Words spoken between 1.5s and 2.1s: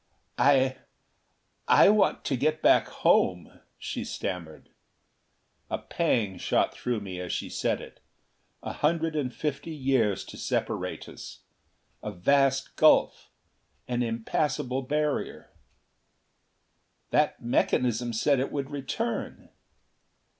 I